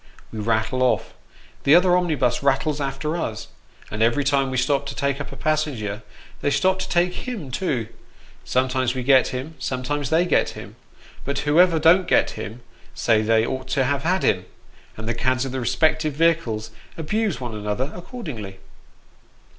We 0.31 0.39
rattle 0.39 0.81
off, 0.81 1.13
the 1.61 1.75
other 1.75 1.95
omnibus 1.95 2.41
rattles 2.41 2.81
after 2.81 3.15
us, 3.15 3.49
and 3.91 4.01
every 4.01 4.23
time 4.23 4.49
we 4.49 4.57
stop 4.57 4.87
to 4.87 4.95
take 4.95 5.21
up 5.21 5.31
a 5.31 5.35
passenger, 5.35 6.01
they 6.41 6.49
stop 6.49 6.79
to 6.79 6.89
take 6.89 7.13
him 7.27 7.51
too; 7.51 7.87
sometimes 8.43 8.95
we 8.95 9.03
get 9.03 9.27
him; 9.27 9.53
some 9.59 9.81
IO4 9.81 9.85
Sketches 9.85 9.85
by 9.85 9.85
Boz. 9.85 9.87
times 9.87 10.09
they 10.09 10.25
get 10.25 10.49
him; 10.49 10.75
but 11.23 11.37
whoever 11.45 11.77
don't 11.77 12.07
get 12.07 12.31
him, 12.31 12.61
say 12.95 13.21
they 13.21 13.45
ought 13.45 13.67
to 13.67 13.83
have 13.83 14.01
had 14.01 14.23
him, 14.23 14.45
and 14.97 15.07
the 15.07 15.13
cads 15.13 15.45
of 15.45 15.51
the 15.51 15.59
respective 15.59 16.13
vehicles 16.15 16.71
abuse 16.97 17.39
one 17.39 17.53
another 17.53 17.91
accordingly. 17.93 18.57